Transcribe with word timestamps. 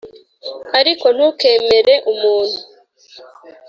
ariko 0.79 1.05
ntukemere 1.15 1.93
umuntu 2.11 2.59